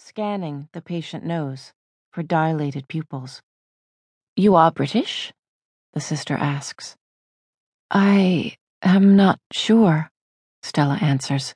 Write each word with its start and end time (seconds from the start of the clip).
scanning 0.00 0.66
the 0.72 0.80
patient 0.80 1.24
nose 1.24 1.72
for 2.10 2.22
dilated 2.22 2.88
pupils. 2.88 3.42
You 4.34 4.54
are 4.54 4.72
British? 4.72 5.32
the 5.92 6.00
sister 6.00 6.34
asks. 6.34 6.96
I 7.90 8.56
am 8.82 9.14
not 9.14 9.38
sure, 9.52 10.10
Stella 10.62 10.98
answers. 11.02 11.54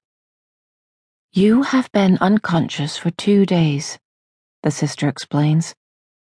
You 1.33 1.63
have 1.63 1.91
been 1.93 2.19
unconscious 2.21 2.99
for 2.99 3.11
two 3.11 3.47
days, 3.47 3.99
the 4.63 4.71
sister 4.71 5.09
explains, 5.09 5.75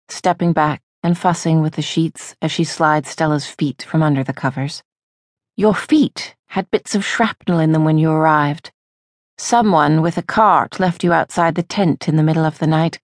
stepping 0.09 0.51
back 0.51 0.81
and 1.01 1.17
fussing 1.17 1.61
with 1.61 1.75
the 1.75 1.81
sheets 1.81 2.36
as 2.41 2.51
she 2.51 2.63
slides 2.63 3.09
Stella's 3.09 3.47
feet 3.47 3.81
from 3.81 4.04
under 4.04 4.23
the 4.23 4.33
covers. 4.33 4.83
Your 5.55 5.73
feet 5.73 6.36
had 6.47 6.70
bits 6.70 6.95
of 6.95 7.05
shrapnel 7.05 7.59
in 7.59 7.71
them 7.71 7.86
when 7.86 7.97
you 7.97 8.11
arrived. 8.11 8.71
Someone 9.42 10.02
with 10.02 10.18
a 10.18 10.21
cart 10.21 10.82
left 10.82 11.02
you 11.02 11.14
outside 11.14 11.56
the 11.56 11.64
tent 11.64 12.10
in 12.10 12.18
the 12.18 12.24
middle 12.24 12.44
of 12.44 12.60
the 12.60 12.68
night. 12.68 13.00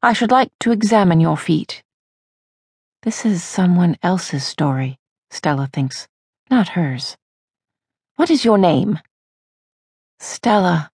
I 0.00 0.12
should 0.12 0.30
like 0.30 0.52
to 0.60 0.70
examine 0.70 1.18
your 1.18 1.36
feet. 1.36 1.82
This 3.02 3.26
is 3.26 3.42
someone 3.42 3.96
else's 4.00 4.46
story, 4.46 5.00
Stella 5.32 5.68
thinks, 5.72 6.06
not 6.48 6.68
hers. 6.68 7.16
What 8.14 8.30
is 8.30 8.44
your 8.44 8.56
name? 8.56 9.00
Stella. 10.20 10.92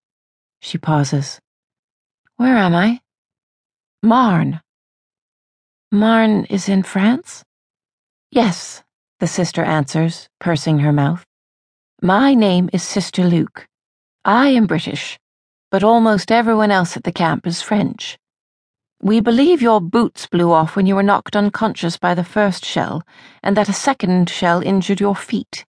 She 0.62 0.78
pauses. 0.78 1.42
Where 2.38 2.56
am 2.56 2.74
I? 2.74 3.02
Marne. 4.02 4.62
Marne 5.92 6.46
is 6.46 6.70
in 6.70 6.82
France? 6.82 7.44
Yes, 8.30 8.82
the 9.20 9.26
sister 9.26 9.62
answers, 9.62 10.30
pursing 10.40 10.78
her 10.78 10.92
mouth. 10.92 11.22
My 12.00 12.32
name 12.32 12.70
is 12.72 12.82
Sister 12.82 13.24
Luke. 13.24 13.68
I 14.26 14.48
am 14.48 14.66
British, 14.66 15.20
but 15.70 15.84
almost 15.84 16.32
everyone 16.32 16.72
else 16.72 16.96
at 16.96 17.04
the 17.04 17.12
camp 17.12 17.46
is 17.46 17.62
French. 17.62 18.18
We 19.00 19.20
believe 19.20 19.62
your 19.62 19.80
boots 19.80 20.26
blew 20.26 20.50
off 20.50 20.74
when 20.74 20.84
you 20.84 20.96
were 20.96 21.04
knocked 21.04 21.36
unconscious 21.36 21.96
by 21.96 22.12
the 22.14 22.24
first 22.24 22.64
shell, 22.64 23.04
and 23.44 23.56
that 23.56 23.68
a 23.68 23.72
second 23.72 24.28
shell 24.28 24.62
injured 24.62 24.98
your 24.98 25.14
feet. 25.14 25.64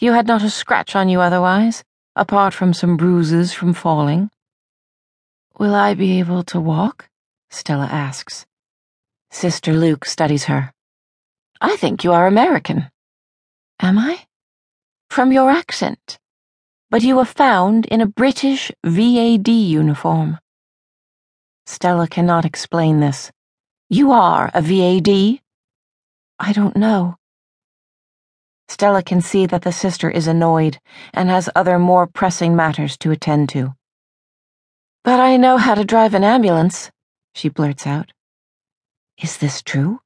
You 0.00 0.14
had 0.14 0.26
not 0.26 0.42
a 0.42 0.50
scratch 0.50 0.96
on 0.96 1.08
you 1.08 1.20
otherwise, 1.20 1.84
apart 2.16 2.54
from 2.54 2.74
some 2.74 2.96
bruises 2.96 3.52
from 3.52 3.72
falling. 3.72 4.30
Will 5.56 5.76
I 5.76 5.94
be 5.94 6.18
able 6.18 6.42
to 6.42 6.58
walk? 6.58 7.08
Stella 7.50 7.86
asks. 7.86 8.46
Sister 9.30 9.72
Luke 9.72 10.06
studies 10.06 10.46
her. 10.46 10.72
I 11.60 11.76
think 11.76 12.02
you 12.02 12.12
are 12.12 12.26
American. 12.26 12.90
Am 13.78 13.96
I? 13.96 14.26
From 15.08 15.30
your 15.30 15.52
accent. 15.52 16.18
But 16.88 17.02
you 17.02 17.16
were 17.16 17.24
found 17.24 17.86
in 17.86 18.00
a 18.00 18.06
British 18.06 18.70
VAD 18.84 19.48
uniform. 19.48 20.38
Stella 21.66 22.06
cannot 22.06 22.44
explain 22.44 23.00
this. 23.00 23.32
You 23.90 24.12
are 24.12 24.50
a 24.54 24.62
VAD? 24.62 25.40
I 26.38 26.52
don't 26.52 26.76
know. 26.76 27.16
Stella 28.68 29.02
can 29.02 29.20
see 29.20 29.46
that 29.46 29.62
the 29.62 29.72
sister 29.72 30.08
is 30.08 30.28
annoyed 30.28 30.78
and 31.12 31.28
has 31.28 31.48
other 31.56 31.78
more 31.78 32.06
pressing 32.06 32.54
matters 32.54 32.96
to 32.98 33.10
attend 33.10 33.48
to. 33.50 33.74
But 35.02 35.18
I 35.18 35.36
know 35.36 35.56
how 35.56 35.74
to 35.74 35.84
drive 35.84 36.14
an 36.14 36.24
ambulance, 36.24 36.90
she 37.34 37.48
blurts 37.48 37.86
out. 37.86 38.12
Is 39.22 39.38
this 39.38 39.62
true? 39.62 40.00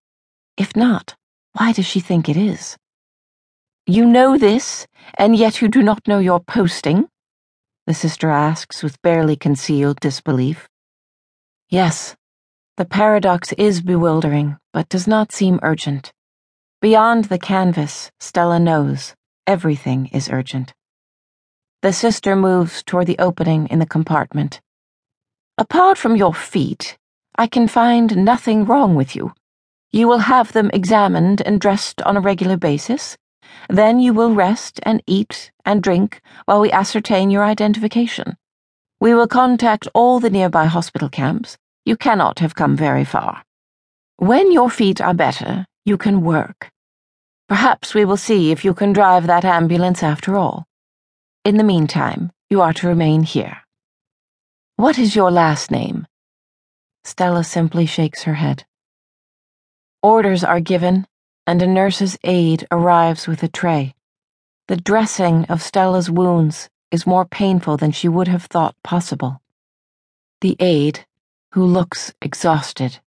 If 0.56 0.74
not, 0.74 1.14
why 1.52 1.72
does 1.72 1.86
she 1.86 2.00
think 2.00 2.28
it 2.28 2.36
is? 2.36 2.76
You 3.90 4.06
know 4.06 4.38
this, 4.38 4.86
and 5.18 5.34
yet 5.34 5.60
you 5.60 5.66
do 5.66 5.82
not 5.82 6.06
know 6.06 6.20
your 6.20 6.38
posting? 6.38 7.08
The 7.88 7.92
sister 7.92 8.30
asks 8.30 8.84
with 8.84 9.02
barely 9.02 9.34
concealed 9.34 9.98
disbelief. 9.98 10.68
Yes, 11.68 12.14
the 12.76 12.84
paradox 12.84 13.52
is 13.54 13.82
bewildering, 13.82 14.58
but 14.72 14.88
does 14.88 15.08
not 15.08 15.32
seem 15.32 15.58
urgent. 15.64 16.12
Beyond 16.80 17.24
the 17.24 17.38
canvas, 17.40 18.12
Stella 18.20 18.60
knows 18.60 19.16
everything 19.44 20.06
is 20.12 20.28
urgent. 20.28 20.72
The 21.82 21.92
sister 21.92 22.36
moves 22.36 22.84
toward 22.84 23.08
the 23.08 23.18
opening 23.18 23.66
in 23.72 23.80
the 23.80 23.86
compartment. 23.86 24.60
Apart 25.58 25.98
from 25.98 26.14
your 26.14 26.32
feet, 26.32 26.96
I 27.34 27.48
can 27.48 27.66
find 27.66 28.18
nothing 28.18 28.66
wrong 28.66 28.94
with 28.94 29.16
you. 29.16 29.32
You 29.90 30.06
will 30.06 30.30
have 30.30 30.52
them 30.52 30.70
examined 30.72 31.42
and 31.42 31.60
dressed 31.60 32.00
on 32.02 32.16
a 32.16 32.20
regular 32.20 32.56
basis. 32.56 33.16
Then 33.68 34.00
you 34.00 34.12
will 34.12 34.34
rest 34.34 34.80
and 34.82 35.02
eat 35.06 35.50
and 35.64 35.82
drink 35.82 36.20
while 36.44 36.60
we 36.60 36.72
ascertain 36.72 37.30
your 37.30 37.44
identification. 37.44 38.36
We 39.00 39.14
will 39.14 39.28
contact 39.28 39.88
all 39.94 40.20
the 40.20 40.30
nearby 40.30 40.66
hospital 40.66 41.08
camps. 41.08 41.56
You 41.84 41.96
cannot 41.96 42.40
have 42.40 42.54
come 42.54 42.76
very 42.76 43.04
far. 43.04 43.44
When 44.16 44.52
your 44.52 44.70
feet 44.70 45.00
are 45.00 45.14
better, 45.14 45.66
you 45.84 45.96
can 45.96 46.22
work. 46.22 46.70
Perhaps 47.48 47.94
we 47.94 48.04
will 48.04 48.16
see 48.16 48.50
if 48.50 48.64
you 48.64 48.74
can 48.74 48.92
drive 48.92 49.26
that 49.26 49.44
ambulance 49.44 50.02
after 50.02 50.36
all. 50.36 50.66
In 51.44 51.56
the 51.56 51.64
meantime, 51.64 52.30
you 52.50 52.60
are 52.60 52.74
to 52.74 52.88
remain 52.88 53.22
here. 53.22 53.58
What 54.76 54.98
is 54.98 55.16
your 55.16 55.30
last 55.30 55.70
name? 55.70 56.06
Stella 57.04 57.44
simply 57.44 57.86
shakes 57.86 58.24
her 58.24 58.34
head. 58.34 58.64
Orders 60.02 60.44
are 60.44 60.60
given, 60.60 61.06
and 61.46 61.62
a 61.62 61.66
nurse's 61.66 62.18
aide 62.24 62.66
arrives 62.70 63.26
with 63.26 63.42
a 63.42 63.48
tray. 63.48 63.94
The 64.68 64.76
dressing 64.76 65.44
of 65.46 65.62
Stella's 65.62 66.10
wounds 66.10 66.68
is 66.90 67.06
more 67.06 67.24
painful 67.24 67.76
than 67.76 67.92
she 67.92 68.08
would 68.08 68.28
have 68.28 68.44
thought 68.44 68.76
possible. 68.82 69.40
The 70.40 70.56
aide, 70.60 71.06
who 71.52 71.64
looks 71.64 72.12
exhausted, 72.22 73.00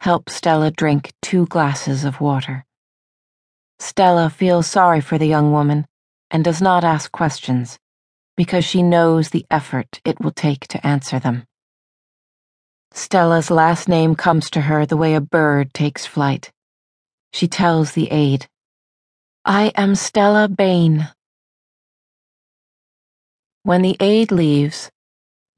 helps 0.00 0.34
Stella 0.34 0.70
drink 0.70 1.12
two 1.22 1.46
glasses 1.46 2.04
of 2.04 2.20
water. 2.20 2.64
Stella 3.78 4.30
feels 4.30 4.66
sorry 4.66 5.00
for 5.00 5.18
the 5.18 5.26
young 5.26 5.52
woman 5.52 5.86
and 6.30 6.44
does 6.44 6.60
not 6.60 6.84
ask 6.84 7.10
questions 7.10 7.78
because 8.36 8.64
she 8.64 8.82
knows 8.82 9.30
the 9.30 9.44
effort 9.50 10.00
it 10.04 10.18
will 10.20 10.30
take 10.30 10.66
to 10.68 10.86
answer 10.86 11.18
them. 11.18 11.44
Stella's 12.92 13.50
last 13.50 13.88
name 13.88 14.14
comes 14.14 14.48
to 14.50 14.62
her 14.62 14.86
the 14.86 14.96
way 14.96 15.14
a 15.14 15.20
bird 15.20 15.74
takes 15.74 16.06
flight. 16.06 16.50
She 17.32 17.48
tells 17.48 17.92
the 17.92 18.10
aide, 18.10 18.46
I 19.44 19.72
am 19.76 19.94
Stella 19.94 20.48
Bain. 20.48 21.08
When 23.62 23.82
the 23.82 23.96
aide 24.00 24.32
leaves, 24.32 24.90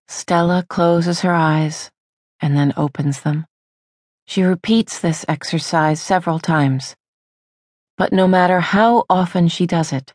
Stella 0.06 0.64
closes 0.68 1.20
her 1.22 1.34
eyes 1.34 1.90
and 2.40 2.56
then 2.56 2.72
opens 2.76 3.22
them. 3.22 3.46
She 4.26 4.42
repeats 4.42 4.98
this 4.98 5.24
exercise 5.28 6.00
several 6.00 6.38
times. 6.38 6.94
But 7.96 8.12
no 8.12 8.28
matter 8.28 8.60
how 8.60 9.04
often 9.08 9.48
she 9.48 9.66
does 9.66 9.92
it, 9.92 10.12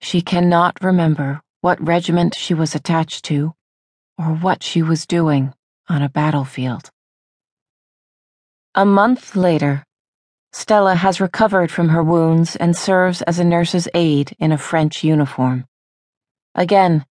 she 0.00 0.20
cannot 0.20 0.82
remember 0.82 1.40
what 1.60 1.84
regiment 1.84 2.34
she 2.34 2.54
was 2.54 2.74
attached 2.74 3.24
to 3.26 3.54
or 4.16 4.26
what 4.26 4.62
she 4.62 4.82
was 4.82 5.06
doing 5.06 5.52
on 5.88 6.02
a 6.02 6.08
battlefield. 6.08 6.90
A 8.74 8.84
month 8.84 9.34
later, 9.34 9.84
Stella 10.52 10.94
has 10.94 11.20
recovered 11.20 11.70
from 11.70 11.90
her 11.90 12.02
wounds 12.02 12.56
and 12.56 12.76
serves 12.76 13.22
as 13.22 13.38
a 13.38 13.44
nurse's 13.44 13.88
aide 13.94 14.34
in 14.38 14.52
a 14.52 14.58
French 14.58 15.04
uniform. 15.04 15.66
Again, 16.54 17.04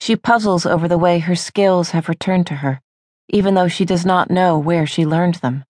she 0.00 0.16
puzzles 0.16 0.64
over 0.66 0.88
the 0.88 0.98
way 0.98 1.18
her 1.18 1.34
skills 1.34 1.90
have 1.90 2.08
returned 2.08 2.46
to 2.48 2.56
her, 2.56 2.80
even 3.28 3.54
though 3.54 3.68
she 3.68 3.84
does 3.84 4.06
not 4.06 4.30
know 4.30 4.58
where 4.58 4.86
she 4.86 5.04
learned 5.04 5.36
them. 5.36 5.64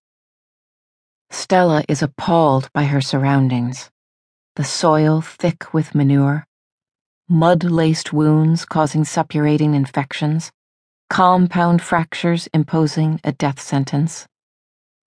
Stella 1.30 1.84
is 1.88 2.02
appalled 2.02 2.70
by 2.72 2.84
her 2.84 3.00
surroundings 3.00 3.90
the 4.56 4.64
soil 4.64 5.20
thick 5.20 5.72
with 5.72 5.94
manure, 5.94 6.44
mud 7.28 7.62
laced 7.62 8.12
wounds 8.12 8.64
causing 8.64 9.04
suppurating 9.04 9.74
infections 9.74 10.50
compound 11.08 11.80
fractures 11.80 12.48
imposing 12.52 13.20
a 13.24 13.32
death 13.32 13.60
sentence. 13.60 14.26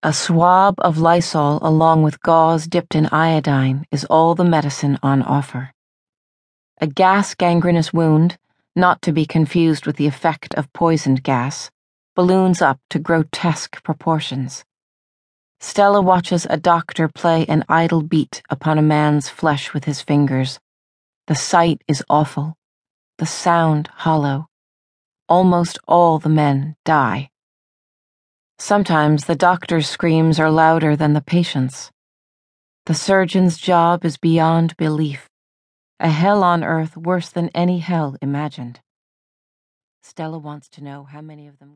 A 0.03 0.13
swab 0.13 0.75
of 0.80 0.98
Lysol 0.98 1.59
along 1.62 2.03
with 2.03 2.21
gauze 2.21 2.68
dipped 2.68 2.95
in 2.95 3.07
iodine 3.07 3.86
is 3.92 4.06
all 4.06 4.36
the 4.36 4.44
medicine 4.44 4.98
on 5.03 5.21
offer. 5.21 5.74
A 6.80 6.88
gas 6.88 7.36
gangrenous 7.36 7.94
wound, 7.94 8.38
not 8.75 9.01
to 9.03 9.12
be 9.12 9.25
confused 9.25 9.86
with 9.86 9.98
the 9.98 10.07
effect 10.07 10.53
of 10.56 10.74
poisoned 10.74 11.24
gas, 11.24 11.69
balloons 12.15 12.62
up 12.62 12.80
to 12.89 13.00
grotesque 13.00 13.83
proportions. 13.83 14.63
Stella 15.59 16.01
watches 16.01 16.47
a 16.50 16.57
doctor 16.57 17.07
play 17.07 17.45
an 17.47 17.63
idle 17.69 18.01
beat 18.01 18.42
upon 18.50 18.77
a 18.77 18.81
man's 18.81 19.30
flesh 19.30 19.74
with 19.74 19.86
his 19.86 20.01
fingers. 20.01 20.59
The 21.27 21.36
sight 21.36 21.83
is 21.88 22.04
awful, 22.09 22.57
the 23.18 23.25
sound 23.25 23.88
hollow 23.94 24.47
almost 25.31 25.80
all 25.88 26.19
the 26.19 26.27
men 26.27 26.75
die. 26.83 27.31
Sometimes 28.63 29.25
the 29.25 29.36
doctor's 29.36 29.90
screams 29.90 30.40
are 30.40 30.52
louder 30.52 30.96
than 30.96 31.13
the 31.13 31.28
patient's. 31.36 31.90
The 32.86 32.94
surgeon's 32.94 33.58
job 33.58 34.06
is 34.06 34.18
beyond 34.18 34.78
belief, 34.78 35.28
a 36.00 36.10
hell 36.10 36.44
on 36.44 36.63
earth 36.63 36.96
worse 36.96 37.30
than 37.30 37.50
any 37.56 37.80
hell 37.80 38.16
imagined. 38.22 38.80
Stella 40.04 40.38
wants 40.38 40.69
to 40.69 40.84
know 40.84 41.06
how 41.06 41.22
many 41.22 41.48
of 41.48 41.58
them. 41.58 41.69